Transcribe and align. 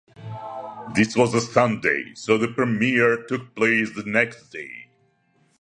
This 0.95 1.15
was 1.15 1.35
a 1.35 1.39
Sunday, 1.41 2.15
so 2.15 2.35
the 2.35 2.47
premiere 2.47 3.21
took 3.27 3.53
place 3.53 3.93
the 3.93 4.01
next 4.03 4.49
day. 4.49 4.87